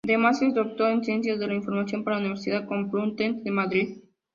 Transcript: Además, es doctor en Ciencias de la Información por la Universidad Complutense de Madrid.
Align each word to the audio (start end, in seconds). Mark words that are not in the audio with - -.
Además, 0.03 0.41
es 0.41 0.55
doctor 0.55 0.89
en 0.89 1.03
Ciencias 1.03 1.37
de 1.37 1.45
la 1.45 1.53
Información 1.53 2.03
por 2.03 2.13
la 2.13 2.19
Universidad 2.21 2.65
Complutense 2.65 3.43
de 3.43 3.51
Madrid. 3.51 3.99